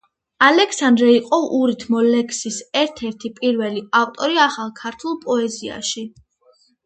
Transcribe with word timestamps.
ალექსანდრე 0.43 1.09
იყო 1.15 1.37
ურითმო 1.57 1.99
ლექსის 2.05 2.57
ერთ-ერთი 2.83 3.31
პირველი 3.41 3.83
ავტორი 4.01 4.41
ახალ 4.49 4.71
ქართულ 4.81 5.19
პოეზიაში. 5.27 6.07